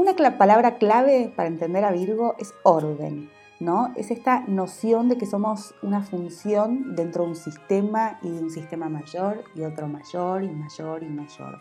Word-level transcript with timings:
Una 0.00 0.14
palabra 0.38 0.78
clave 0.78 1.30
para 1.36 1.46
entender 1.46 1.84
a 1.84 1.92
Virgo 1.92 2.34
es 2.38 2.54
orden, 2.62 3.28
¿no? 3.60 3.92
Es 3.96 4.10
esta 4.10 4.40
noción 4.46 5.10
de 5.10 5.18
que 5.18 5.26
somos 5.26 5.74
una 5.82 6.00
función 6.00 6.96
dentro 6.96 7.24
de 7.24 7.28
un 7.28 7.36
sistema 7.36 8.18
y 8.22 8.30
de 8.30 8.38
un 8.38 8.50
sistema 8.50 8.88
mayor 8.88 9.44
y 9.54 9.60
otro 9.60 9.88
mayor 9.88 10.42
y 10.42 10.48
mayor 10.48 11.02
y 11.02 11.06
mayor. 11.06 11.58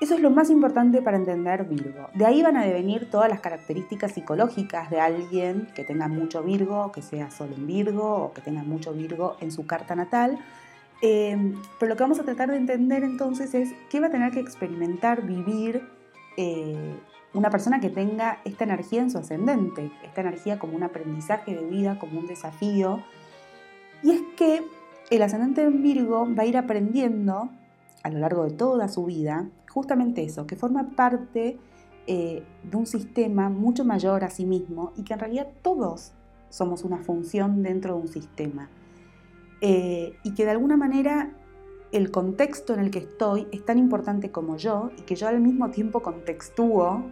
Eso 0.00 0.14
es 0.14 0.20
lo 0.20 0.30
más 0.30 0.48
importante 0.48 1.02
para 1.02 1.16
entender 1.16 1.64
Virgo. 1.64 2.08
De 2.14 2.24
ahí 2.24 2.40
van 2.40 2.56
a 2.56 2.64
devenir 2.64 3.10
todas 3.10 3.28
las 3.28 3.40
características 3.40 4.12
psicológicas 4.12 4.88
de 4.88 5.00
alguien 5.00 5.66
que 5.74 5.82
tenga 5.82 6.06
mucho 6.06 6.44
Virgo, 6.44 6.92
que 6.92 7.02
sea 7.02 7.32
solo 7.32 7.56
en 7.56 7.66
Virgo 7.66 8.26
o 8.26 8.32
que 8.32 8.42
tenga 8.42 8.62
mucho 8.62 8.92
Virgo 8.92 9.36
en 9.40 9.50
su 9.50 9.66
carta 9.66 9.96
natal. 9.96 10.38
Eh, 11.02 11.36
pero 11.80 11.90
lo 11.90 11.96
que 11.96 12.04
vamos 12.04 12.20
a 12.20 12.22
tratar 12.22 12.52
de 12.52 12.58
entender 12.58 13.02
entonces 13.02 13.54
es 13.54 13.70
qué 13.90 13.98
va 13.98 14.06
a 14.06 14.10
tener 14.10 14.30
que 14.30 14.38
experimentar, 14.38 15.22
vivir 15.22 15.82
eh, 16.36 16.94
una 17.34 17.50
persona 17.50 17.80
que 17.80 17.90
tenga 17.90 18.38
esta 18.44 18.64
energía 18.64 19.02
en 19.02 19.10
su 19.10 19.18
ascendente, 19.18 19.90
esta 20.04 20.20
energía 20.20 20.58
como 20.58 20.76
un 20.76 20.84
aprendizaje 20.84 21.54
de 21.54 21.66
vida, 21.66 21.98
como 21.98 22.20
un 22.20 22.26
desafío. 22.26 23.02
Y 24.02 24.12
es 24.12 24.22
que 24.36 24.64
el 25.10 25.22
ascendente 25.22 25.62
en 25.62 25.82
Virgo 25.82 26.26
va 26.32 26.44
a 26.44 26.46
ir 26.46 26.56
aprendiendo 26.56 27.50
a 28.02 28.10
lo 28.10 28.18
largo 28.18 28.44
de 28.44 28.50
toda 28.50 28.88
su 28.88 29.04
vida 29.06 29.48
justamente 29.74 30.22
eso, 30.22 30.46
que 30.46 30.54
forma 30.54 30.90
parte 30.90 31.58
eh, 32.06 32.44
de 32.62 32.76
un 32.76 32.86
sistema 32.86 33.48
mucho 33.48 33.84
mayor 33.84 34.22
a 34.22 34.30
sí 34.30 34.46
mismo 34.46 34.92
y 34.96 35.02
que 35.02 35.14
en 35.14 35.18
realidad 35.18 35.48
todos 35.62 36.12
somos 36.48 36.84
una 36.84 36.98
función 36.98 37.62
dentro 37.64 37.96
de 37.96 38.00
un 38.02 38.08
sistema. 38.08 38.70
Eh, 39.60 40.16
y 40.22 40.34
que 40.34 40.44
de 40.44 40.52
alguna 40.52 40.76
manera 40.76 41.32
el 41.90 42.10
contexto 42.12 42.74
en 42.74 42.80
el 42.80 42.90
que 42.90 43.00
estoy 43.00 43.48
es 43.50 43.64
tan 43.64 43.78
importante 43.78 44.30
como 44.30 44.56
yo 44.56 44.90
y 44.96 45.02
que 45.02 45.16
yo 45.16 45.26
al 45.26 45.40
mismo 45.40 45.70
tiempo 45.70 46.02
contextúo 46.02 47.04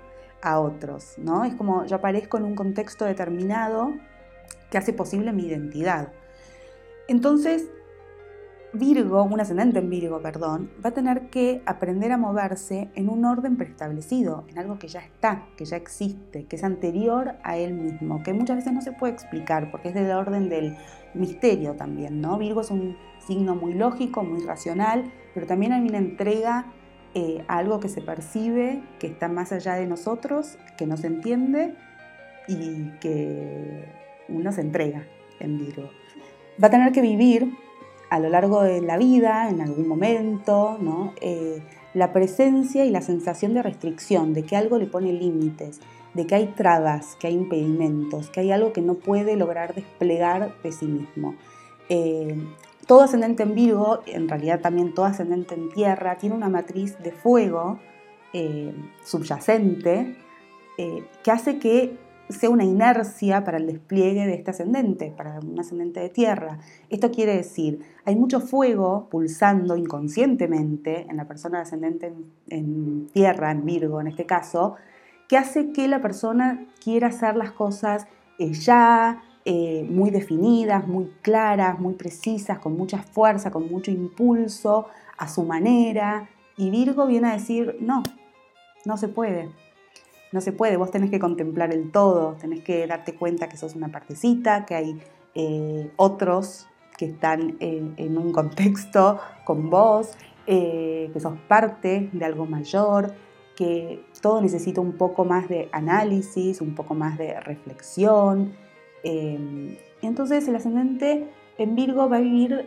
a 0.43 0.61
otros, 0.61 1.15
¿no? 1.19 1.45
Es 1.45 1.55
como 1.55 1.87
yo 1.87 1.97
aparezco 1.97 2.37
en 2.37 2.45
un 2.45 2.55
contexto 2.55 3.05
determinado 3.05 3.95
que 4.71 4.79
hace 4.79 4.93
posible 4.93 5.33
mi 5.33 5.47
identidad. 5.47 6.09
Entonces, 7.09 7.69
Virgo, 8.75 9.23
un 9.23 9.39
ascendente 9.39 9.81
en 9.81 9.91
Virgo, 9.91 10.23
perdón, 10.23 10.70
va 10.83 10.89
a 10.91 10.95
tener 10.95 11.29
que 11.29 11.63
aprender 11.67 12.11
a 12.11 12.17
moverse 12.17 12.91
en 12.95 13.11
un 13.11 13.27
orden 13.27 13.59
preestablecido, 13.59 14.45
en 14.48 14.59
algo 14.59 14.79
que 14.79 14.89
ya 14.89 15.01
está, 15.01 15.47
que 15.59 15.67
ya 15.67 15.77
existe, 15.77 16.47
que 16.47 16.57
es 16.57 16.65
anterior 16.65 17.35
a 17.43 17.59
él 17.59 17.75
mismo, 17.75 18.23
que 18.23 18.33
muchas 18.33 18.57
veces 18.57 18.73
no 18.73 18.81
se 18.81 18.93
puede 18.93 19.13
explicar 19.13 19.70
porque 19.70 19.91
es 19.91 19.95
del 19.95 20.11
orden 20.13 20.48
del 20.48 20.79
misterio 21.13 21.75
también, 21.75 22.23
¿no? 22.23 22.39
Virgo 22.39 22.63
es 22.63 22.70
un 22.70 22.97
signo 23.19 23.55
muy 23.55 23.75
lógico, 23.75 24.25
muy 24.25 24.43
racional, 24.43 25.13
pero 25.35 25.47
también 25.47 25.73
hay 25.73 25.87
una 25.87 25.98
entrega 25.98 26.73
eh, 27.14 27.44
algo 27.48 27.80
que 27.80 27.88
se 27.88 28.00
percibe, 28.00 28.82
que 28.98 29.06
está 29.06 29.28
más 29.28 29.52
allá 29.52 29.74
de 29.74 29.86
nosotros, 29.86 30.56
que 30.77 30.86
nos 30.86 31.05
entiende 31.05 31.74
y 32.48 32.91
que 33.00 33.84
uno 34.28 34.52
se 34.52 34.62
entrega 34.62 35.05
en 35.40 35.58
Virgo. 35.58 35.90
Va 36.62 36.68
a 36.68 36.70
tener 36.70 36.92
que 36.92 37.02
vivir 37.02 37.52
a 38.10 38.18
lo 38.18 38.28
largo 38.28 38.62
de 38.62 38.80
la 38.80 38.98
vida, 38.98 39.48
en 39.48 39.61
algún 39.61 39.89
momento, 39.89 40.78
eh, 41.20 41.62
la 41.95 42.12
presencia 42.12 42.84
y 42.84 42.90
la 42.90 43.01
sensación 43.01 43.55
de 43.55 43.62
restricción, 43.62 44.34
de 44.34 44.42
que 44.45 44.56
algo 44.56 44.78
le 44.78 44.86
pone 44.86 45.12
límites, 45.12 45.80
de 46.14 46.27
que 46.27 46.34
hay 46.34 46.46
trabas, 46.48 47.17
que 47.17 47.28
hay 47.28 47.34
impedimentos, 47.34 48.30
que 48.30 48.40
hay 48.40 48.52
algo 48.52 48.72
que 48.72 48.83
no 48.83 48.95
puede 48.95 49.36
lograr 49.36 49.74
desplegar 49.74 50.55
de 50.62 50.72
sí 50.72 50.86
mismo. 50.86 51.34
Eh, 51.89 52.36
todo 52.87 53.03
ascendente 53.03 53.43
en 53.43 53.55
Virgo, 53.55 54.01
en 54.07 54.29
realidad 54.29 54.61
también 54.61 54.95
todo 54.95 55.07
ascendente 55.07 55.55
en 55.55 55.70
Tierra, 55.70 56.19
tiene 56.19 56.35
una 56.35 56.48
matriz 56.48 56.98
de 57.03 57.13
fuego 57.13 57.79
eh, 58.33 58.75
subyacente 59.05 60.17
eh, 60.79 61.05
que 61.23 61.31
hace 61.31 61.59
que 61.59 61.98
sea 62.29 62.48
una 62.48 62.65
inercia 62.65 63.45
para 63.45 63.59
el 63.59 63.67
despliegue 63.67 64.27
de 64.27 64.35
este 64.35 64.53
ascendente, 64.53 65.13
para 65.15 65.39
un 65.41 65.61
ascendente 65.61 66.01
de 66.01 66.09
Tierra. 66.09 66.59
Esto 66.89 67.11
quiere 67.11 67.37
decir, 67.37 67.81
hay 68.07 68.17
mucho 68.17 68.41
fuego 68.41 69.09
pulsando 69.11 69.77
inconscientemente 69.77 71.07
en 71.11 71.19
la 71.19 71.27
persona 71.27 71.61
ascendente 71.61 72.14
en 72.49 73.09
Tierra, 73.13 73.51
en 73.51 73.67
Virgo 73.67 74.01
en 74.01 74.07
este 74.07 74.25
caso, 74.25 74.77
que 75.29 75.37
hace 75.37 75.73
que 75.73 75.89
la 75.89 76.01
persona 76.01 76.67
quiera 76.83 77.09
hacer 77.09 77.37
las 77.37 77.53
cosas 77.53 78.07
ya, 78.51 79.23
eh, 79.45 79.85
muy 79.89 80.11
definidas, 80.11 80.86
muy 80.86 81.11
claras, 81.23 81.79
muy 81.79 81.95
precisas, 81.95 82.58
con 82.58 82.77
mucha 82.77 82.98
fuerza, 82.98 83.51
con 83.51 83.69
mucho 83.69 83.91
impulso, 83.91 84.86
a 85.19 85.29
su 85.29 85.42
manera. 85.42 86.29
Y 86.57 86.70
Virgo 86.70 87.07
viene 87.07 87.29
a 87.29 87.33
decir, 87.33 87.77
no, 87.81 88.02
no 88.85 88.97
se 88.97 89.08
puede. 89.08 89.51
No 90.33 90.41
se 90.41 90.52
puede, 90.52 90.77
vos 90.77 90.91
tenés 90.91 91.11
que 91.11 91.19
contemplar 91.19 91.73
el 91.75 91.91
todo, 91.91 92.36
tenés 92.41 92.64
que 92.64 92.86
darte 92.86 93.14
cuenta 93.14 93.48
que 93.48 93.58
sos 93.58 93.75
una 93.75 93.89
partecita, 93.89 94.64
que 94.64 94.75
hay 94.75 95.02
eh, 95.35 95.91
otros 95.97 96.69
que 96.97 97.07
están 97.07 97.57
en, 97.61 98.17
un 98.17 98.33
contexto 98.33 99.19
con 99.45 99.69
vos, 99.69 100.13
eh, 100.47 101.11
que 101.13 101.20
sos 101.20 101.35
parte 101.48 102.08
de 102.13 102.25
algo 102.25 102.47
mayor, 102.47 103.13
que 103.57 104.05
todo 104.23 104.41
necesita 104.41 104.81
un 104.81 104.92
poco 104.92 105.25
más 105.25 105.48
de 105.48 105.69
análisis, 105.73 106.61
un 106.61 106.75
poco 106.75 106.95
más 106.95 107.19
de 107.19 107.39
reflexión, 107.41 108.55
Em, 109.02 109.77
entonces 110.01 110.46
el 110.48 110.57
ascendente 110.57 111.29
en 111.58 111.74
Virgo 111.74 112.08
va 112.08 112.17
a 112.17 112.20
vivir 112.20 112.67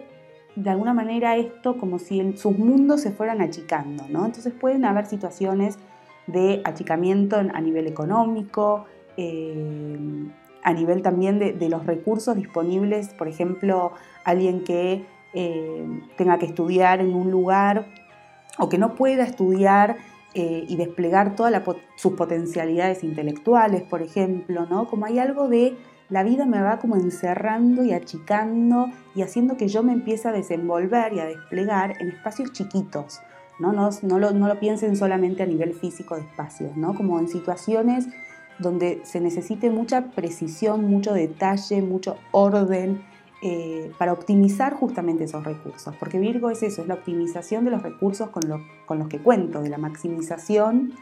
de 0.55 0.69
alguna 0.69 0.93
manera 0.93 1.35
esto 1.35 1.77
como 1.77 1.99
si 1.99 2.37
sus 2.37 2.57
mundos 2.57 3.01
se 3.01 3.11
fueran 3.11 3.41
achicando, 3.41 4.05
¿no? 4.09 4.25
Entonces 4.25 4.53
pueden 4.53 4.85
haber 4.85 5.05
situaciones 5.05 5.77
de 6.27 6.61
achicamiento 6.63 7.37
a 7.37 7.61
nivel 7.61 7.87
económico, 7.87 8.85
em, 9.17 10.31
a 10.63 10.73
nivel 10.73 11.01
también 11.01 11.37
de, 11.37 11.69
los 11.69 11.85
recursos 11.85 12.35
disponibles, 12.35 13.09
por 13.09 13.27
ejemplo, 13.27 13.91
alguien 14.23 14.63
que 14.63 15.05
em, 15.33 16.01
tenga 16.15 16.39
que 16.39 16.45
estudiar 16.45 17.01
en 17.01 17.13
un 17.13 17.29
lugar 17.29 17.87
o 18.57 18.69
que 18.69 18.77
no 18.77 18.95
pueda 18.95 19.23
estudiar 19.23 19.97
eh, 20.33 20.65
y 20.67 20.75
desplegar 20.75 21.35
todas 21.35 21.61
sus 21.97 22.13
potencialidades 22.13 23.03
intelectuales, 23.03 23.83
por 23.83 24.01
ejemplo, 24.01 24.65
¿no? 24.65 24.87
Como 24.87 25.05
hay 25.05 25.19
algo 25.19 25.47
de 25.47 25.75
la 26.09 26.23
vida 26.23 26.45
me 26.45 26.61
va 26.61 26.79
como 26.79 26.95
encerrando 26.95 27.83
y 27.83 27.93
achicando 27.93 28.87
y 29.15 29.21
haciendo 29.21 29.57
que 29.57 29.67
yo 29.67 29.83
me 29.83 29.93
empiece 29.93 30.27
a 30.27 30.31
desenvolver 30.31 31.13
y 31.13 31.19
a 31.19 31.25
desplegar 31.25 31.95
en 31.99 32.09
espacios 32.09 32.51
chiquitos. 32.51 33.21
No, 33.57 33.71
no, 33.71 33.89
no, 34.01 34.19
lo, 34.19 34.31
no 34.31 34.47
lo, 34.47 34.59
piensen 34.59 34.97
solamente 34.97 35.41
a 35.41 35.45
nivel 35.45 35.73
físico 35.73 36.15
de 36.15 36.21
espacios, 36.21 36.75
¿no? 36.75 36.93
como 36.93 37.17
en 37.19 37.29
situaciones 37.29 38.07
donde 38.59 39.01
se 39.03 39.21
necesite 39.21 39.69
mucha 39.69 40.11
precisión, 40.11 40.85
mucho 40.85 41.13
detalle, 41.13 41.81
mucho 41.81 42.17
orden 42.31 43.01
eh, 43.41 43.91
para 43.97 44.13
optimizar 44.13 44.73
justamente 44.73 45.23
esos 45.23 45.43
recursos. 45.43 45.95
Porque 45.95 46.19
Virgo 46.19 46.49
es 46.49 46.63
eso, 46.63 46.81
es 46.81 46.87
la 46.87 46.95
optimización 46.95 47.65
de 47.65 47.71
los 47.71 47.81
recursos 47.81 48.29
con, 48.29 48.43
con 48.85 48.99
los 48.99 49.07
que 49.07 49.19
cuento, 49.19 49.61
de 49.61 49.69
la 49.69 49.77
maximización 49.77 50.93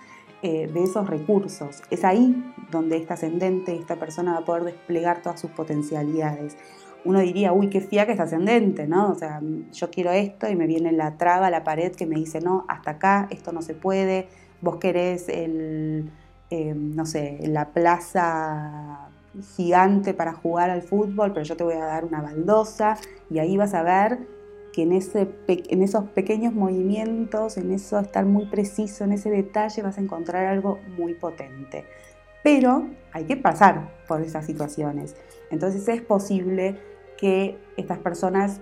eh, 0.46 0.68
de 0.68 0.84
esos 0.84 1.10
recursos. 1.10 1.82
Es 1.90 2.04
ahí 2.04 2.36
donde 2.70 2.98
esta 2.98 3.14
ascendente, 3.14 3.74
esta 3.76 3.96
persona 3.96 4.34
va 4.34 4.40
a 4.40 4.46
poder 4.46 4.66
desplegar 4.66 5.22
todas 5.22 5.40
sus 5.40 5.50
potencialidades. 5.52 6.58
Uno 7.06 7.22
diría, 7.22 7.54
uy, 7.54 7.70
qué 7.70 7.80
fía 7.80 8.06
que 8.06 8.12
es 8.12 8.20
ascendente, 8.20 8.86
¿no? 8.86 9.10
O 9.10 9.16
sea, 9.16 9.42
yo 9.72 9.90
quiero 9.90 10.12
esto 10.12 10.50
y 10.50 10.58
me 10.58 10.68
viene 10.68 10.92
la 10.92 11.18
traba, 11.18 11.50
la 11.50 11.64
pared 11.64 11.94
que 11.94 12.06
me 12.06 12.18
dice, 12.18 12.42
no, 12.42 12.66
hasta 12.68 12.92
acá, 12.92 13.28
esto 13.32 13.54
no 13.54 13.62
se 13.62 13.74
puede, 13.74 14.28
vos 14.60 14.76
querés 14.78 15.30
el, 15.30 16.12
eh, 16.50 16.74
no 16.76 17.06
sé, 17.06 17.40
la 17.48 17.70
plaza 17.70 19.10
gigante 19.56 20.14
para 20.14 20.34
jugar 20.34 20.70
al 20.70 20.82
fútbol, 20.82 21.32
pero 21.32 21.46
yo 21.46 21.56
te 21.56 21.64
voy 21.64 21.76
a 21.76 21.86
dar 21.86 22.04
una 22.04 22.22
baldosa 22.22 22.98
y 23.30 23.40
ahí 23.40 23.56
vas 23.56 23.74
a 23.74 23.84
ver 23.84 24.20
que 24.74 24.82
en, 24.82 24.92
ese, 24.92 25.30
en 25.48 25.84
esos 25.84 26.10
pequeños 26.10 26.54
movimientos, 26.54 27.58
en 27.58 27.72
eso 27.72 28.00
estar 28.00 28.26
muy 28.26 28.48
preciso, 28.48 29.04
en 29.04 29.14
ese 29.14 29.30
detalle, 29.30 29.82
vas 29.84 29.98
a 29.98 30.02
encontrar 30.02 30.46
algo 30.46 30.80
muy 30.98 31.14
potente. 31.14 31.86
Pero 32.44 32.88
hay 33.14 33.26
que 33.26 33.38
pasar 33.38 33.94
por 34.08 34.22
esas 34.22 34.46
situaciones. 34.46 35.16
Entonces 35.52 35.88
es 35.88 36.02
posible 36.02 36.80
que 37.18 37.58
estas 37.78 38.00
personas 38.00 38.60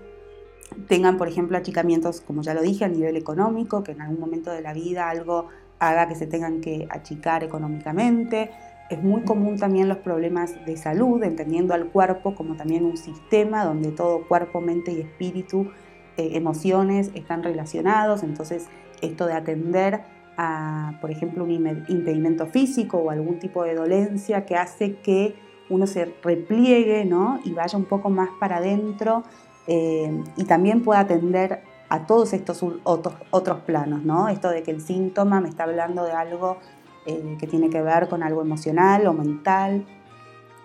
tengan, 0.87 1.17
por 1.17 1.27
ejemplo, 1.27 1.57
achicamientos, 1.57 2.21
como 2.21 2.41
ya 2.41 2.53
lo 2.53 2.61
dije, 2.61 2.85
a 2.85 2.89
nivel 2.89 3.15
económico, 3.17 3.83
que 3.83 3.93
en 3.93 4.01
algún 4.01 4.19
momento 4.19 4.51
de 4.51 4.61
la 4.61 4.73
vida 4.73 5.09
algo 5.09 5.47
haga 5.79 6.07
que 6.07 6.15
se 6.15 6.27
tengan 6.27 6.61
que 6.61 6.87
achicar 6.91 7.43
económicamente. 7.43 8.51
Es 8.89 9.01
muy 9.01 9.21
común 9.21 9.57
también 9.57 9.87
los 9.87 9.97
problemas 9.97 10.53
de 10.65 10.77
salud, 10.77 11.23
entendiendo 11.23 11.73
al 11.73 11.87
cuerpo 11.87 12.35
como 12.35 12.55
también 12.55 12.85
un 12.85 12.97
sistema 12.97 13.63
donde 13.63 13.91
todo 13.91 14.27
cuerpo, 14.27 14.61
mente 14.61 14.91
y 14.91 14.99
espíritu, 14.99 15.71
eh, 16.17 16.31
emociones 16.33 17.09
están 17.13 17.41
relacionados. 17.41 18.23
Entonces, 18.23 18.67
esto 19.01 19.25
de 19.25 19.33
atender 19.33 20.01
a, 20.37 20.97
por 20.99 21.09
ejemplo, 21.09 21.43
un 21.43 21.51
impedimento 21.51 22.47
físico 22.47 22.97
o 22.97 23.09
algún 23.09 23.39
tipo 23.39 23.63
de 23.63 23.75
dolencia 23.75 24.45
que 24.45 24.55
hace 24.55 24.97
que 24.97 25.35
uno 25.69 25.87
se 25.87 26.13
repliegue 26.21 27.05
¿no? 27.05 27.39
y 27.45 27.53
vaya 27.53 27.77
un 27.77 27.85
poco 27.85 28.09
más 28.09 28.29
para 28.39 28.57
adentro 28.57 29.23
eh, 29.67 30.11
y 30.35 30.43
también 30.43 30.83
pueda 30.83 30.99
atender 31.01 31.63
a 31.87 32.05
todos 32.05 32.33
estos 32.33 32.63
otros, 32.83 33.15
otros 33.31 33.59
planos, 33.61 34.03
¿no? 34.03 34.29
Esto 34.29 34.49
de 34.49 34.63
que 34.63 34.71
el 34.71 34.81
síntoma 34.81 35.41
me 35.41 35.49
está 35.49 35.63
hablando 35.63 36.03
de 36.03 36.13
algo 36.13 36.57
eh, 37.05 37.37
que 37.39 37.47
tiene 37.47 37.69
que 37.69 37.81
ver 37.81 38.07
con 38.09 38.23
algo 38.23 38.41
emocional 38.41 39.07
o 39.07 39.13
mental. 39.13 39.85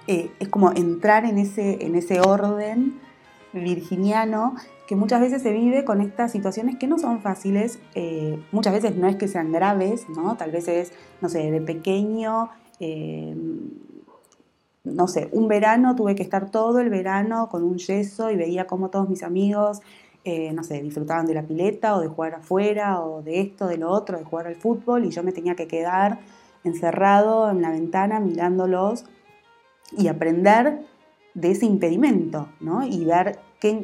Es 0.06 0.48
como 0.50 0.70
entrar 0.70 1.24
en 1.24 1.38
ese, 1.38 1.84
en 1.84 1.96
ese 1.96 2.20
orden 2.20 3.00
virginiano 3.52 4.54
que 4.86 4.96
muchas 4.96 5.20
veces 5.20 5.42
se 5.42 5.52
vive 5.52 5.84
con 5.84 6.00
estas 6.00 6.32
situaciones 6.32 6.76
que 6.76 6.86
no 6.86 6.98
son 6.98 7.20
fáciles, 7.20 7.78
eh, 7.94 8.40
muchas 8.52 8.72
veces 8.72 8.96
no 8.96 9.08
es 9.08 9.16
que 9.16 9.28
sean 9.28 9.52
graves, 9.52 10.08
¿no? 10.08 10.36
Tal 10.36 10.50
vez 10.50 10.68
es, 10.68 10.92
no 11.20 11.28
sé, 11.28 11.50
de 11.50 11.60
pequeño, 11.60 12.50
no 14.84 15.08
sé, 15.08 15.28
un 15.32 15.48
verano 15.48 15.96
tuve 15.96 16.14
que 16.14 16.22
estar 16.22 16.50
todo 16.50 16.78
el 16.80 16.90
verano 16.90 17.48
con 17.48 17.64
un 17.64 17.78
yeso 17.78 18.30
y 18.30 18.36
veía 18.36 18.66
cómo 18.66 18.90
todos 18.90 19.08
mis 19.08 19.22
amigos 19.22 19.80
eh, 20.28 20.52
no 20.52 20.64
sé, 20.64 20.82
disfrutaban 20.82 21.24
de 21.26 21.34
la 21.34 21.44
pileta 21.44 21.94
o 21.94 22.00
de 22.00 22.08
jugar 22.08 22.34
afuera 22.34 23.00
o 23.00 23.22
de 23.22 23.40
esto, 23.40 23.68
de 23.68 23.76
lo 23.76 23.90
otro, 23.90 24.18
de 24.18 24.24
jugar 24.24 24.48
al 24.48 24.56
fútbol 24.56 25.04
y 25.04 25.10
yo 25.10 25.22
me 25.22 25.30
tenía 25.30 25.54
que 25.54 25.68
quedar 25.68 26.18
encerrado 26.64 27.48
en 27.48 27.62
la 27.62 27.70
ventana 27.70 28.18
mirándolos 28.18 29.04
y 29.96 30.08
aprender 30.08 30.80
de 31.34 31.52
ese 31.52 31.66
impedimento, 31.66 32.48
¿no? 32.58 32.84
Y 32.84 33.04
ver 33.04 33.38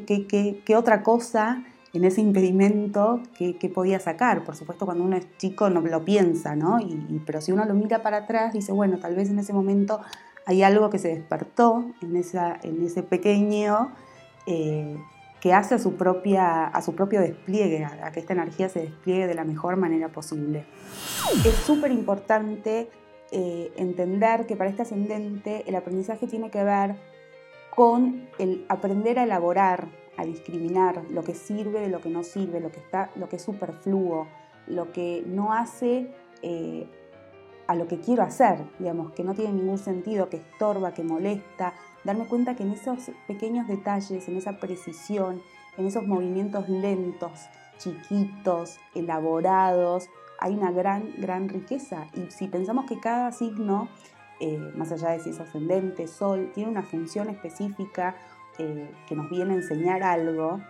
qué, 0.06 0.62
qué, 0.64 0.76
otra 0.76 1.02
cosa 1.02 1.64
en 1.92 2.04
ese 2.04 2.20
impedimento 2.20 3.20
que, 3.36 3.70
podía 3.74 4.00
sacar. 4.00 4.44
Por 4.44 4.56
supuesto, 4.56 4.86
cuando 4.86 5.04
uno 5.04 5.16
es 5.16 5.26
chico 5.38 5.70
no 5.70 5.80
lo 5.80 6.04
piensa, 6.04 6.56
¿no? 6.56 6.80
Y, 6.80 7.22
pero 7.26 7.40
si 7.40 7.52
uno 7.52 7.64
lo 7.64 7.74
mira 7.74 8.02
para 8.02 8.18
atrás, 8.18 8.52
dice, 8.52 8.72
bueno, 8.72 8.98
tal 8.98 9.14
vez 9.14 9.30
en 9.30 9.38
ese 9.38 9.52
momento 9.52 10.00
hay 10.46 10.62
algo 10.62 10.90
que 10.90 10.98
se 10.98 11.08
despertó 11.08 11.84
en, 12.00 12.16
esa, 12.16 12.58
en 12.62 12.82
ese 12.84 13.02
pequeño 13.02 13.92
eh, 14.46 14.96
que 15.40 15.52
hace 15.52 15.74
a 15.74 15.78
su, 15.78 15.94
propia, 15.94 16.64
a 16.64 16.82
su 16.82 16.94
propio 16.94 17.20
despliegue, 17.20 17.84
a, 17.84 18.12
que 18.12 18.20
esta 18.20 18.32
energía 18.32 18.68
se 18.68 18.80
despliegue 18.80 19.26
de 19.26 19.34
la 19.34 19.44
mejor 19.44 19.76
manera 19.76 20.08
posible. 20.08 20.64
Es 21.44 21.54
súper 21.66 21.90
importante 21.90 22.88
eh, 23.32 23.72
entender 23.76 24.46
que 24.46 24.56
para 24.56 24.70
este 24.70 24.82
ascendente 24.82 25.64
el 25.66 25.74
aprendizaje 25.74 26.26
tiene 26.26 26.50
que 26.50 26.62
ver 26.62 26.96
con 27.74 28.28
el 28.38 28.66
aprender 28.68 29.18
a 29.18 29.24
elaborar, 29.24 29.88
a 30.18 30.26
discriminar 30.26 31.04
lo 31.10 31.24
que 31.24 31.34
sirve 31.34 31.80
de 31.80 31.88
lo 31.88 32.02
que 32.02 32.10
no 32.10 32.22
sirve, 32.22 32.60
lo 32.60 32.70
que, 32.70 32.80
está, 32.80 33.10
lo 33.16 33.30
que 33.30 33.36
es 33.36 33.42
superfluo, 33.42 34.26
lo 34.66 34.92
que 34.92 35.24
no 35.26 35.54
hace 35.54 36.12
eh, 36.42 36.86
a 37.66 37.74
lo 37.74 37.88
que 37.88 37.98
quiero 37.98 38.22
hacer, 38.22 38.58
digamos, 38.78 39.12
que 39.12 39.24
no 39.24 39.32
tiene 39.34 39.54
ningún 39.54 39.78
sentido, 39.78 40.28
que 40.28 40.36
estorba, 40.36 40.92
que 40.92 41.02
molesta, 41.02 41.72
darme 42.04 42.26
cuenta 42.26 42.56
que 42.56 42.62
en 42.62 42.72
esos 42.72 43.10
pequeños 43.26 43.66
detalles, 43.66 44.28
en 44.28 44.36
esa 44.36 44.58
precisión, 44.58 45.40
en 45.78 45.86
esos 45.86 46.06
movimientos 46.06 46.68
lentos, 46.68 47.32
chiquitos, 47.78 48.78
elaborados, 48.94 50.10
hay 50.40 50.54
una 50.54 50.72
gran, 50.72 51.14
gran 51.18 51.48
riqueza. 51.48 52.08
Y 52.12 52.30
si 52.30 52.48
pensamos 52.48 52.84
que 52.84 53.00
cada 53.00 53.32
signo, 53.32 53.88
eh, 54.42 54.58
más 54.74 54.90
allá 54.90 55.10
de 55.10 55.20
si 55.20 55.30
es 55.30 55.38
ascendente, 55.38 56.08
sol, 56.08 56.50
tiene 56.52 56.68
una 56.68 56.82
función 56.82 57.28
específica 57.28 58.16
eh, 58.58 58.90
que 59.06 59.14
nos 59.14 59.30
viene 59.30 59.52
a 59.52 59.56
enseñar 59.58 60.02
algo, 60.02 60.60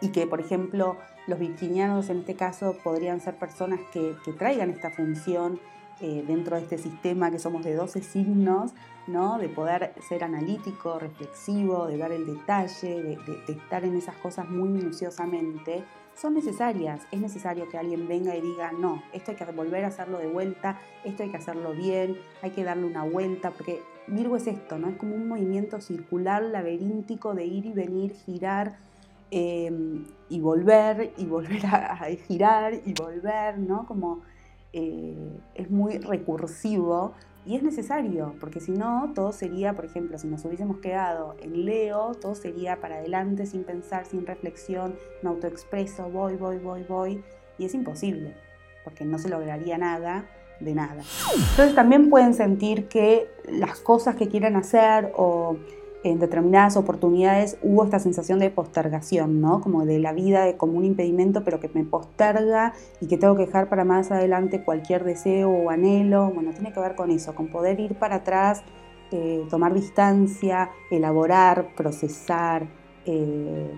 y 0.00 0.08
que, 0.08 0.26
por 0.26 0.40
ejemplo, 0.40 0.96
los 1.26 1.38
virginianos 1.38 2.08
en 2.08 2.20
este 2.20 2.34
caso 2.34 2.78
podrían 2.82 3.20
ser 3.20 3.36
personas 3.36 3.78
que, 3.92 4.16
traigan 4.38 4.70
esta 4.70 4.90
función 4.90 5.60
eh, 6.00 6.24
dentro 6.26 6.56
de 6.56 6.62
este 6.62 6.78
sistema 6.78 7.30
que 7.30 7.38
somos 7.38 7.62
de 7.62 7.74
12 7.74 8.02
signos, 8.02 8.72
¿no? 9.06 9.38
de 9.38 9.50
poder 9.50 9.92
ser 10.08 10.24
analítico, 10.24 10.98
reflexivo, 10.98 11.86
de 11.86 11.98
ver 11.98 12.12
el 12.12 12.24
detalle, 12.24 13.02
de, 13.02 13.52
estar 13.52 13.84
en 13.84 13.96
esas 13.96 14.16
cosas 14.16 14.48
muy 14.48 14.70
minuciosamente, 14.70 15.84
son 16.14 16.34
necesarias. 16.34 17.02
Es 17.10 17.20
necesario 17.20 17.68
que 17.68 17.78
alguien 17.78 18.08
venga 18.08 18.36
y 18.36 18.40
diga, 18.40 18.72
no, 18.72 19.02
esto 19.12 19.32
hay 19.32 19.36
que 19.36 19.44
volver 19.46 19.84
a 19.84 19.88
hacerlo 19.88 20.18
de 20.18 20.26
vuelta, 20.26 20.78
esto 21.04 21.22
hay 21.22 21.30
que 21.30 21.36
hacerlo 21.36 21.72
bien, 21.72 22.16
hay 22.42 22.50
que 22.50 22.64
darle 22.64 22.86
una 22.86 23.04
vuelta, 23.04 23.50
porque 23.50 23.80
Virgo 24.06 24.36
es 24.36 24.46
esto, 24.46 24.78
¿no? 24.78 24.88
Es 24.88 24.96
como 24.96 25.14
un 25.14 25.28
movimiento 25.28 25.80
circular, 25.80 26.42
laberíntico 26.42 27.34
de 27.34 27.46
ir 27.46 27.66
y 27.66 27.72
venir, 27.72 28.12
girar. 28.12 28.76
Em, 29.30 30.04
y 30.28 30.38
volver 30.38 31.12
y 31.16 31.24
volver 31.24 31.66
a, 31.66 32.06
girar 32.28 32.74
y 32.74 32.92
volver, 32.92 33.58
¿no? 33.58 33.86
Como 33.86 34.20
eh, 34.72 35.40
es 35.54 35.70
muy 35.70 35.98
recursivo 35.98 37.14
y 37.46 37.56
es 37.56 37.62
necesario, 37.62 38.34
porque 38.40 38.60
si 38.60 38.72
no, 38.72 39.12
todo 39.14 39.32
sería, 39.32 39.74
por 39.74 39.84
ejemplo, 39.84 40.18
si 40.18 40.26
nos 40.26 40.44
hubiésemos 40.44 40.78
quedado 40.78 41.36
en 41.40 41.64
Leo, 41.66 42.14
todo 42.14 42.34
sería 42.34 42.80
para 42.80 42.96
adelante 42.96 43.46
sin 43.46 43.64
pensar, 43.64 44.06
sin 44.06 44.26
reflexión, 44.26 44.96
me 45.22 45.28
autoexpreso, 45.28 46.08
voy, 46.08 46.36
voy, 46.36 46.58
voy, 46.58 46.84
voy, 46.84 47.22
y 47.58 47.66
es 47.66 47.74
imposible, 47.74 48.34
porque 48.82 49.04
no 49.04 49.18
se 49.18 49.28
lograría 49.28 49.76
nada 49.76 50.24
de 50.60 50.74
nada. 50.74 51.02
Entonces 51.50 51.74
también 51.74 52.08
pueden 52.08 52.32
sentir 52.32 52.88
que 52.88 53.28
las 53.48 53.78
cosas 53.80 54.16
que 54.16 54.28
quieran 54.28 54.56
hacer 54.56 55.12
o 55.16 55.58
en 56.04 56.18
determinadas 56.18 56.76
oportunidades 56.76 57.56
hubo 57.62 57.82
esta 57.82 57.98
sensación 57.98 58.38
de 58.38 58.50
postergación, 58.50 59.40
¿no? 59.40 59.62
Como 59.62 59.86
de 59.86 59.98
la 59.98 60.12
vida 60.12 60.54
como 60.58 60.74
un 60.74 60.84
impedimento, 60.84 61.44
pero 61.44 61.60
que 61.60 61.70
me 61.72 61.82
posterga 61.82 62.74
y 63.00 63.06
que 63.06 63.16
tengo 63.16 63.36
que 63.36 63.46
dejar 63.46 63.70
para 63.70 63.84
más 63.84 64.10
adelante 64.10 64.62
cualquier 64.62 65.02
deseo 65.02 65.50
o 65.50 65.70
anhelo. 65.70 66.30
Bueno, 66.30 66.52
tiene 66.52 66.72
que 66.72 66.80
ver 66.80 66.94
con 66.94 67.10
eso, 67.10 67.34
con 67.34 67.48
poder 67.48 67.80
ir 67.80 67.94
para 67.94 68.16
atrás, 68.16 68.62
eh, 69.12 69.46
tomar 69.48 69.72
distancia, 69.72 70.70
elaborar, 70.90 71.68
procesar, 71.74 72.66
eh, 73.06 73.72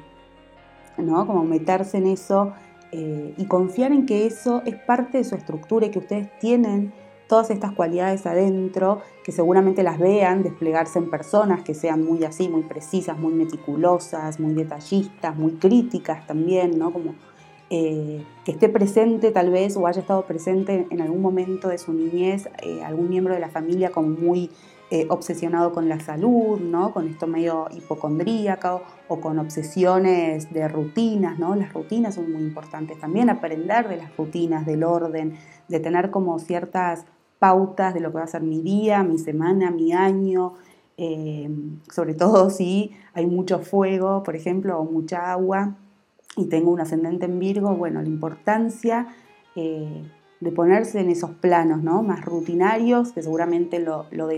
¿no? 0.98 1.28
Como 1.28 1.44
meterse 1.44 1.98
en 1.98 2.08
eso 2.08 2.52
eh, 2.90 3.34
y 3.36 3.44
confiar 3.46 3.92
en 3.92 4.04
que 4.04 4.26
eso 4.26 4.62
es 4.66 4.74
parte 4.74 5.18
de 5.18 5.24
su 5.24 5.36
estructura 5.36 5.86
y 5.86 5.90
que 5.90 6.00
ustedes 6.00 6.28
tienen 6.40 6.92
todas 7.28 7.50
estas 7.50 7.72
cualidades 7.72 8.26
adentro, 8.26 9.00
que 9.24 9.32
seguramente 9.32 9.82
las 9.82 9.98
vean 9.98 10.42
desplegarse 10.42 10.98
en 10.98 11.10
personas 11.10 11.62
que 11.62 11.74
sean 11.74 12.04
muy 12.04 12.24
así, 12.24 12.48
muy 12.48 12.62
precisas, 12.62 13.18
muy 13.18 13.32
meticulosas, 13.32 14.38
muy 14.38 14.54
detallistas, 14.54 15.36
muy 15.36 15.52
críticas 15.52 16.26
también, 16.26 16.78
¿no? 16.78 16.92
Como 16.92 17.14
eh, 17.68 18.24
que 18.44 18.52
esté 18.52 18.68
presente 18.68 19.32
tal 19.32 19.50
vez 19.50 19.76
o 19.76 19.88
haya 19.88 20.00
estado 20.00 20.24
presente 20.24 20.86
en 20.88 21.00
algún 21.00 21.20
momento 21.20 21.68
de 21.68 21.78
su 21.78 21.92
niñez 21.92 22.48
eh, 22.62 22.84
algún 22.84 23.08
miembro 23.08 23.34
de 23.34 23.40
la 23.40 23.48
familia 23.48 23.90
como 23.90 24.06
muy 24.06 24.52
eh, 24.92 25.06
obsesionado 25.10 25.72
con 25.72 25.88
la 25.88 25.98
salud, 25.98 26.60
¿no? 26.60 26.92
con 26.92 27.08
esto 27.08 27.26
medio 27.26 27.66
hipocondríaco 27.72 28.82
o 29.08 29.20
con 29.20 29.40
obsesiones 29.40 30.52
de 30.52 30.68
rutinas. 30.68 31.40
¿no? 31.40 31.56
Las 31.56 31.72
rutinas 31.72 32.14
son 32.14 32.30
muy 32.30 32.42
importantes 32.42 33.00
también, 33.00 33.28
aprender 33.28 33.88
de 33.88 33.96
las 33.96 34.16
rutinas, 34.16 34.64
del 34.64 34.84
orden, 34.84 35.36
de 35.66 35.80
tener 35.80 36.12
como 36.12 36.38
ciertas 36.38 37.04
de 37.54 38.00
lo 38.00 38.10
que 38.10 38.18
va 38.18 38.24
a 38.24 38.26
ser 38.26 38.42
mi 38.42 38.60
día, 38.60 39.02
mi 39.02 39.18
semana, 39.18 39.70
mi 39.70 39.92
año, 39.92 40.54
eh, 40.96 41.50
sobre 41.92 42.14
todo 42.14 42.50
si 42.50 42.92
hay 43.14 43.26
mucho 43.26 43.60
fuego, 43.60 44.22
por 44.22 44.36
ejemplo, 44.36 44.78
o 44.78 44.84
mucha 44.84 45.32
agua 45.32 45.74
y 46.36 46.46
tengo 46.46 46.70
un 46.70 46.80
ascendente 46.80 47.26
en 47.26 47.38
Virgo, 47.38 47.74
bueno, 47.74 48.02
la 48.02 48.08
importancia 48.08 49.06
eh, 49.54 50.02
de 50.40 50.52
ponerse 50.52 51.00
en 51.00 51.08
esos 51.08 51.30
planos 51.30 51.82
¿no? 51.82 52.02
más 52.02 52.24
rutinarios, 52.24 53.12
que 53.12 53.22
seguramente 53.22 53.78
lo, 53.78 54.06
lo, 54.10 54.28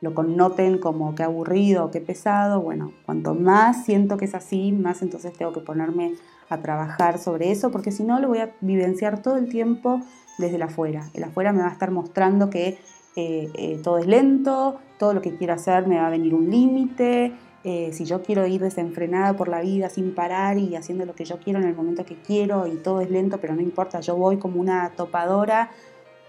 lo, 0.00 0.14
connoten 0.14 0.78
como 0.78 1.14
que 1.14 1.24
aburrido, 1.24 1.90
que 1.90 2.00
pesado, 2.00 2.62
bueno, 2.62 2.92
cuanto 3.04 3.34
más 3.34 3.84
siento 3.84 4.16
que 4.16 4.24
es 4.24 4.34
así, 4.34 4.72
más 4.72 5.02
entonces 5.02 5.34
tengo 5.34 5.52
que 5.52 5.60
ponerme 5.60 6.14
a 6.48 6.58
trabajar 6.58 7.18
sobre 7.18 7.50
eso, 7.50 7.70
porque 7.70 7.92
si 7.92 8.04
no 8.04 8.18
lo 8.20 8.28
voy 8.28 8.38
a 8.38 8.54
vivenciar 8.60 9.22
todo 9.22 9.36
el 9.36 9.48
tiempo 9.48 10.00
desde 10.38 10.56
el 10.56 10.62
afuera. 10.62 11.10
El 11.14 11.24
afuera 11.24 11.52
me 11.52 11.60
va 11.60 11.68
a 11.68 11.72
estar 11.72 11.90
mostrando 11.90 12.48
que 12.48 12.78
eh, 13.16 13.50
eh, 13.54 13.80
todo 13.82 13.98
es 13.98 14.06
lento, 14.06 14.78
todo 14.98 15.12
lo 15.12 15.20
que 15.20 15.34
quiero 15.34 15.54
hacer 15.54 15.86
me 15.86 15.96
va 15.96 16.06
a 16.06 16.10
venir 16.10 16.34
un 16.34 16.50
límite, 16.50 17.32
eh, 17.64 17.90
si 17.92 18.04
yo 18.04 18.22
quiero 18.22 18.46
ir 18.46 18.60
desenfrenada 18.60 19.34
por 19.36 19.48
la 19.48 19.60
vida 19.60 19.90
sin 19.90 20.14
parar 20.14 20.58
y 20.58 20.76
haciendo 20.76 21.04
lo 21.04 21.14
que 21.14 21.24
yo 21.24 21.38
quiero 21.38 21.58
en 21.58 21.66
el 21.66 21.74
momento 21.74 22.04
que 22.04 22.14
quiero 22.14 22.68
y 22.68 22.76
todo 22.76 23.00
es 23.00 23.10
lento, 23.10 23.38
pero 23.40 23.54
no 23.54 23.60
importa, 23.60 24.00
yo 24.00 24.16
voy 24.16 24.38
como 24.38 24.60
una 24.60 24.90
topadora, 24.90 25.70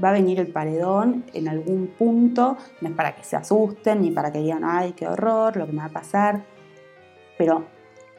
va 0.03 0.09
a 0.09 0.13
venir 0.13 0.39
el 0.39 0.47
paredón 0.47 1.23
en 1.33 1.47
algún 1.47 1.87
punto, 1.87 2.57
no 2.81 2.89
es 2.89 2.95
para 2.95 3.15
que 3.15 3.23
se 3.23 3.35
asusten 3.35 4.01
ni 4.01 4.11
para 4.11 4.31
que 4.31 4.39
digan, 4.39 4.63
ay, 4.65 4.93
qué 4.93 5.07
horror, 5.07 5.55
lo 5.55 5.67
que 5.67 5.71
me 5.71 5.79
va 5.79 5.85
a 5.85 5.89
pasar, 5.89 6.43
pero 7.37 7.65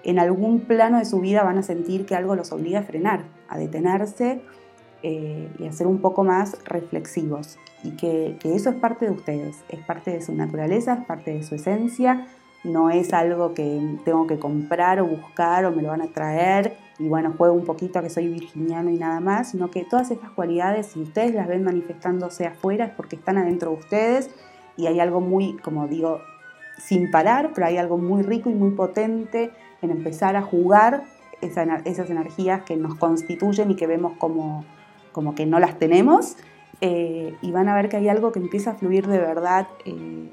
en 0.05 0.19
algún 0.19 0.61
plano 0.61 0.99
de 0.99 1.05
su 1.05 1.21
vida 1.21 1.43
van 1.43 1.59
a 1.59 1.63
sentir 1.63 2.07
que 2.07 2.15
algo 2.15 2.35
los 2.35 2.53
obliga 2.53 2.81
a 2.81 2.83
frenar, 2.83 3.25
a 3.49 3.59
detenerse 3.59 4.41
eh, 5.03 5.49
y 5.59 5.67
a 5.67 5.73
ser 5.73 5.87
un 5.87 5.99
poco 6.01 6.25
más 6.25 6.57
reflexivos. 6.65 7.59
Y 7.83 7.93
que, 7.93 8.37
que 8.41 8.55
eso 8.55 8.71
es 8.71 8.77
parte 8.77 9.07
de 9.07 9.13
ustedes, 9.13 9.57
es 9.69 9.81
parte 9.81 10.11
de 10.11 10.23
su 10.23 10.35
naturaleza, 10.35 10.95
es 11.01 11.07
parte 11.07 11.33
de 11.33 11.43
su 11.43 11.55
esencia, 11.55 12.27
no 12.65 12.91
es 12.91 13.15
algo 13.15 13.55
que 13.55 13.99
tengo 14.05 14.27
que 14.27 14.39
comprar 14.39 15.01
o 15.01 15.07
buscar 15.07 15.65
o 15.65 15.71
me 15.71 15.83
lo 15.83 15.89
van 15.89 16.03
a 16.03 16.09
traer 16.09 16.77
y 16.99 17.09
bueno, 17.09 17.33
juego 17.37 17.55
un 17.55 17.65
poquito 17.65 17.99
a 17.99 18.03
que 18.03 18.11
soy 18.11 18.29
virginiano 18.29 18.91
y 18.91 18.99
nada 18.99 19.21
más, 19.21 19.53
sino 19.53 19.71
que 19.71 19.85
todas 19.85 20.11
esas 20.11 20.31
cualidades, 20.31 20.89
si 20.89 21.01
ustedes 21.01 21.35
las 21.35 21.49
ven 21.49 21.65
manifestándose 21.65 22.47
afuera, 22.47 22.85
es 22.85 22.91
porque 22.93 23.17
están 23.17 23.39
adentro 23.39 23.71
de 23.71 23.79
ustedes 23.79 24.31
y 24.77 24.87
hay 24.87 25.01
algo 25.01 25.23
muy, 25.23 25.57
como 25.57 25.89
digo, 25.89 26.21
sin 26.79 27.11
parar, 27.11 27.53
pero 27.55 27.67
hay 27.67 27.79
algo 27.79 27.97
muy 27.97 28.23
rico 28.23 28.51
y 28.51 28.55
muy 28.55 28.73
potente 28.73 29.51
en 29.83 29.91
empezar 29.91 30.37
a 30.37 30.43
jugar 30.43 31.05
esas 31.41 32.11
energías 32.11 32.63
que 32.63 32.77
nos 32.77 32.95
constituyen 32.97 33.71
y 33.71 33.77
que 33.77 33.87
vemos 33.87 34.13
como, 34.19 34.65
como 35.13 35.35
que 35.35 35.47
no 35.47 35.59
las 35.59 35.79
tenemos. 35.79 36.37
Eh, 36.83 37.37
y 37.43 37.51
van 37.51 37.69
a 37.69 37.75
ver 37.75 37.89
que 37.89 37.99
hay 37.99 38.09
algo 38.09 38.33
que 38.33 38.39
empieza 38.39 38.71
a 38.71 38.75
fluir 38.75 39.07
de 39.07 39.19
verdad 39.19 39.69
eh, 39.85 40.31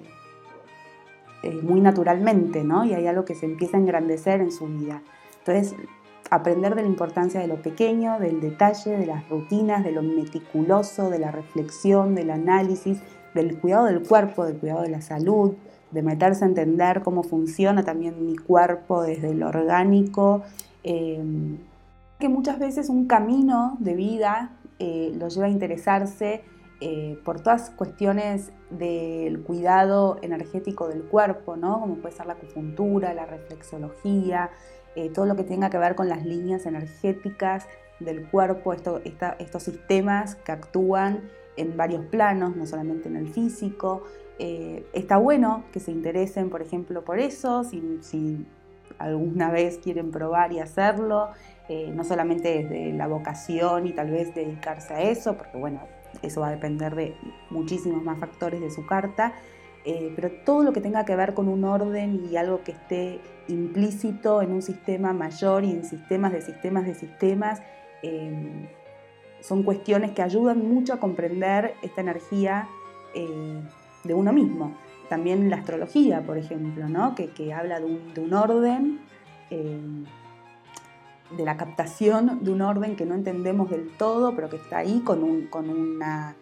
eh, 1.44 1.60
muy 1.62 1.82
naturalmente, 1.82 2.63
¿no? 2.63 2.86
Y 2.86 2.94
hay 2.94 3.06
algo 3.08 3.25
que 3.25 3.36
se 3.36 3.46
empieza 3.46 3.77
a 3.77 3.80
engrandecer 3.82 4.39
en 4.39 4.51
su 4.51 4.68
vida. 4.68 5.01
Entonces, 5.39 5.75
aprender 6.30 6.75
de 6.75 6.84
la 6.84 6.88
importancia 6.88 7.39
de 7.39 7.48
lo 7.48 7.62
pequeño, 7.62 8.20
del 8.20 8.39
detalle, 8.39 8.98
de 8.98 9.06
las 9.06 9.27
rutinas, 9.30 9.84
de 9.84 9.92
lo 9.92 10.01
meticuloso, 10.01 11.10
de 11.10 11.20
la 11.20 11.32
reflexión, 11.32 12.16
del 12.16 12.32
análisis, 12.32 13.00
del 13.34 13.58
cuidado 13.60 13.86
del 13.86 14.01
cuerpo, 14.01 14.46
del 14.46 14.58
cuidado 14.58 14.82
de 14.82 14.89
la 14.89 15.01
salud, 15.01 15.56
de 15.91 16.01
meterse 16.01 16.44
a 16.44 16.48
entender 16.48 17.01
cómo 17.01 17.24
funciona 17.24 17.84
también 17.84 18.25
mi 18.25 18.36
cuerpo 18.36 19.03
desde 19.03 19.34
lo 19.34 19.48
orgánico, 19.48 20.44
eh, 20.84 21.22
que 22.20 22.29
muchas 22.29 22.60
veces 22.60 22.89
un 22.89 23.08
camino 23.08 23.77
de 23.79 23.94
vida 23.94 24.51
eh, 24.79 25.13
lo 25.17 25.29
lleva 25.29 25.48
a 25.48 25.50
interesarse 25.50 26.44
eh, 26.79 27.17
por 27.24 27.41
todas 27.41 27.70
cuestiones 27.72 28.51
del 28.70 29.41
cuidado 29.41 30.17
energético 30.22 30.88
del 30.88 31.03
cuerpo, 31.03 31.56
¿no? 31.56 31.79
como 31.79 31.96
puede 31.96 32.15
ser 32.15 32.25
la 32.25 32.34
acupuntura, 32.34 33.13
la 33.13 33.25
reflexología, 33.25 34.50
todo 35.13 35.27
lo 35.27 35.36
que 35.36 35.44
tenga 35.44 35.70
que 35.70 35.77
ver 35.77 35.94
con 35.94 36.10
las 36.10 36.25
líneas 36.25 36.65
energéticas 36.65 37.67
del 38.00 38.27
cuerpo, 38.27 38.74
estos 38.74 39.63
sistemas 39.63 40.34
que 40.34 40.51
actúan 40.51 41.22
en 41.57 41.75
varios 41.75 42.05
planos, 42.05 42.55
no 42.55 42.65
solamente 42.65 43.09
en 43.09 43.17
el 43.17 43.27
físico. 43.27 44.03
Eh, 44.39 44.85
está 44.93 45.17
bueno 45.17 45.63
que 45.73 45.79
se 45.79 45.91
interesen, 45.91 46.49
por 46.49 46.61
ejemplo, 46.61 47.03
por 47.03 47.19
eso, 47.19 47.63
si, 47.63 48.45
alguna 48.99 49.51
vez 49.51 49.79
quieren 49.79 50.11
probar 50.11 50.53
y 50.53 50.59
hacerlo, 50.59 51.29
eh, 51.67 51.91
no 51.93 52.03
solamente 52.03 52.63
desde 52.63 52.93
la 52.93 53.07
vocación 53.07 53.85
y 53.85 53.91
tal 53.91 54.11
vez 54.11 54.33
dedicarse 54.33 54.93
a 54.93 55.01
eso, 55.01 55.35
porque 55.37 55.57
bueno, 55.57 55.81
eso 56.21 56.41
va 56.41 56.47
a 56.47 56.51
depender 56.51 56.95
de 56.95 57.15
muchísimos 57.49 58.01
más 58.03 58.19
factores 58.19 58.61
de 58.61 58.71
su 58.71 58.85
carta, 58.85 59.33
eh, 59.85 60.13
pero 60.15 60.31
todo 60.45 60.63
lo 60.63 60.73
que 60.73 60.81
tenga 60.81 61.05
que 61.05 61.15
ver 61.15 61.33
con 61.33 61.47
un 61.47 61.63
orden 61.63 62.27
y 62.31 62.37
algo 62.37 62.63
que 62.63 62.71
esté 62.71 63.19
implícito 63.47 64.41
en 64.41 64.51
un 64.51 64.61
sistema 64.61 65.13
mayor 65.13 65.63
y 65.63 65.71
en 65.71 65.83
sistemas 65.83 66.31
de 66.31 66.41
sistemas 66.41 66.85
de 66.85 66.93
sistemas, 66.95 67.61
son 69.48 69.63
cuestiones 69.63 70.12
que 70.12 70.22
ayudan 70.22 70.68
mucho 70.68 70.94
a 70.94 71.00
comprender 71.00 71.75
esta 71.82 72.01
energía 72.01 72.68
eh, 73.13 73.62
de 74.04 74.13
uno 74.13 74.34
mismo. 74.34 74.75
También 75.10 75.50
la 75.50 75.58
astrología, 75.58 76.22
por 76.22 76.38
ejemplo, 76.38 76.89
¿no? 76.89 77.16
que, 77.16 77.54
habla 77.54 77.80
de 77.80 77.86
un, 77.86 78.34
orden, 78.34 79.00
de 79.50 81.46
la 81.46 81.56
captación 81.56 82.44
de 82.44 82.51
un 82.51 82.62
orden 82.62 82.98
que 82.98 83.06
no 83.06 83.16
entendemos 83.16 83.70
del 83.70 83.89
todo, 83.98 84.36
pero 84.36 84.50
que 84.50 84.58
está 84.58 84.80
ahí 84.80 85.00
con, 85.00 85.48
con 85.48 85.70
una 85.70 86.36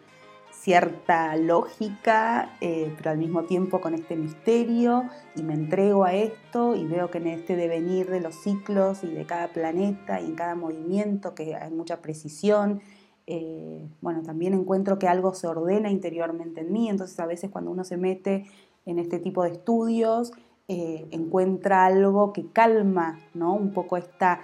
cierta 0.66 1.36
lógica, 1.36 2.58
eh, 2.60 2.92
pero 2.98 3.12
al 3.12 3.20
mismo 3.20 3.44
tiempo 3.44 3.82
con 3.82 3.94
este 3.94 4.16
misterio, 4.16 5.04
y 5.36 5.44
me 5.44 5.54
entrego 5.54 6.06
a 6.06 6.14
esto 6.14 6.76
y 6.76 6.86
veo 6.86 7.12
que 7.12 7.20
en 7.20 7.28
este 7.28 7.56
devenir 7.56 8.10
de 8.10 8.20
los 8.20 8.34
ciclos 8.34 9.04
y 9.04 9.08
de 9.08 9.26
cada 9.26 9.50
planeta 9.50 10.20
y 10.22 10.26
en 10.26 10.36
cada 10.36 10.56
movimiento, 10.56 11.36
que 11.36 11.56
hay 11.56 11.70
mucha 11.70 12.02
precisión, 12.02 12.82
eh, 13.28 13.88
bueno, 14.02 14.22
también 14.24 14.54
encuentro 14.54 15.00
que 15.00 15.08
algo 15.08 15.34
se 15.34 15.48
ordena 15.48 15.90
interiormente 15.90 16.62
en 16.62 16.72
mí, 16.72 16.90
entonces 16.90 17.20
a 17.20 17.26
veces 17.26 17.50
cuando 17.50 17.72
uno 17.72 17.84
se 17.84 17.98
mete 17.98 18.46
en 18.86 19.00
este 19.00 19.20
tipo 19.20 19.44
de 19.44 19.52
estudios, 19.52 20.32
eh, 20.68 21.08
encuentra 21.12 21.86
algo 21.86 22.34
que 22.34 22.48
calma 22.52 23.20
¿no? 23.34 23.54
un 23.54 23.72
poco 23.72 23.98
esta 23.98 24.42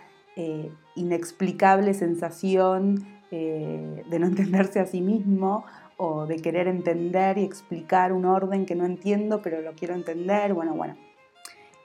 inexplicable 0.96 1.94
sensación 1.94 3.06
de 3.30 4.18
no 4.20 4.26
entenderse 4.28 4.80
a 4.80 4.86
sí 4.86 5.02
mismo 5.02 5.66
o 6.04 6.26
de 6.26 6.38
querer 6.38 6.68
entender 6.68 7.38
y 7.38 7.44
explicar 7.44 8.12
un 8.12 8.26
orden 8.26 8.66
que 8.66 8.74
no 8.74 8.86
entiendo, 8.86 9.44
pero 9.44 9.62
lo 9.62 9.74
quiero 9.74 9.94
entender, 9.94 10.52
bueno, 10.52 10.74
bueno. 10.74 10.96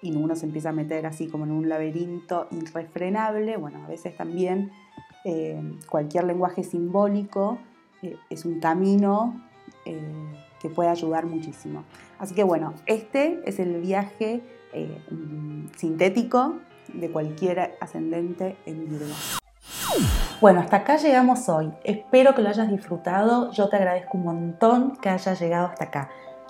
Y 0.01 0.17
uno 0.17 0.35
se 0.37 0.47
empieza 0.47 0.71
a 0.71 0.73
meter 0.73 1.05
así 1.05 1.27
como 1.27 1.45
en 1.45 1.53
un 1.53 1.69
laberinto 1.69 2.49
irrefrenable. 2.51 3.59
Bueno, 3.59 3.85
a 3.85 3.89
veces 3.89 4.17
también 4.17 4.71
eh, 5.25 5.61
cualquier 5.89 6.25
lenguaje 6.25 6.63
simbólico 6.63 7.59
eh, 8.03 8.17
es 8.31 8.45
un 8.45 8.61
camino 8.61 9.41
eh, 9.85 10.01
que 10.61 10.69
puede 10.69 10.89
ayudar 10.89 11.27
muchísimo. 11.27 11.85
Así 12.19 12.35
que 12.35 12.45
bueno, 12.45 12.75
este 12.87 13.41
es 13.45 13.59
el 13.59 13.81
viaje 13.81 14.43
sintético 15.77 16.57
de 16.93 17.11
cualquier 17.11 17.79
ascendente 17.81 18.57
en 18.67 18.89
Virgo. 18.89 19.15
Bueno, 20.41 20.61
hasta 20.61 20.79
acá 20.79 20.97
llegamos 20.97 21.49
hoy. 21.49 21.73
Espero 21.83 22.35
que 22.35 22.43
lo 22.43 22.51
hayas 22.51 22.71
disfrutado. 22.71 23.51
Yo 23.53 23.69
te 23.71 23.77
agradezco 23.77 24.19
un 24.19 24.25
montón 24.25 24.97
que 24.97 25.09
hayas 25.09 25.41
llegado 25.41 25.69
hasta 25.69 25.85
acá. 25.85 26.11